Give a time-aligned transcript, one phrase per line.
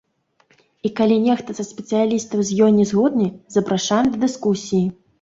[0.89, 4.87] І калі нехта са спецыялістаў з ёй не згодны, запрашаем да дыскусіі.